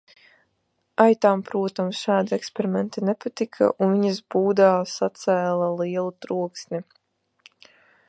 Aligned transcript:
Aitām 1.03 1.43
protams 1.49 1.99
šādi 2.07 2.35
eksperimenti 2.39 3.05
nepatika 3.11 3.69
un 3.89 3.95
viņas 3.99 4.25
būdā 4.37 4.73
sacēla 4.97 5.73
lielu 5.83 6.13
troksni. 6.27 6.87